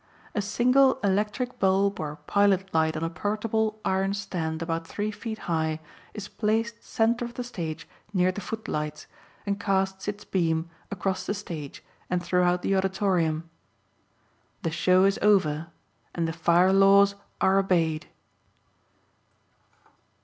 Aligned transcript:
A 0.33 0.41
single 0.41 0.99
electric 1.03 1.59
bulb 1.59 1.99
or 1.99 2.15
pilot 2.25 2.73
light 2.73 2.97
on 2.97 3.03
a 3.03 3.09
portable 3.11 3.79
iron 3.85 4.15
stand 4.15 4.59
about 4.63 4.87
three 4.87 5.11
feet 5.11 5.37
high 5.45 5.79
is 6.15 6.27
placed 6.27 6.83
centre 6.83 7.23
of 7.23 7.35
the 7.35 7.43
stage 7.43 7.87
near 8.11 8.31
the 8.31 8.41
footlights, 8.41 9.05
and 9.45 9.59
casts 9.59 10.07
its 10.07 10.25
beam 10.25 10.71
across 10.89 11.27
the 11.27 11.35
stage 11.35 11.83
and 12.09 12.23
throughout 12.23 12.63
the 12.63 12.75
auditorium. 12.75 13.47
The 14.63 14.71
show 14.71 15.03
is 15.05 15.19
over 15.21 15.67
and 16.15 16.27
the 16.27 16.33
fire 16.33 16.73
laws 16.73 17.13
are 17.39 17.59
obeyed. 17.59 18.07